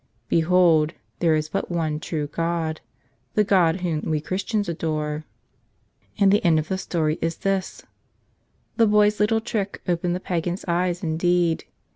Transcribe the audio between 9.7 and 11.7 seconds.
opened the pagan's eyes indeed.